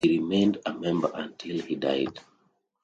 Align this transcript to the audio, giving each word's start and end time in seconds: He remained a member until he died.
He 0.03 0.17
remained 0.17 0.57
a 0.65 0.73
member 0.73 1.11
until 1.13 1.59
he 1.61 1.75
died. 1.75 2.21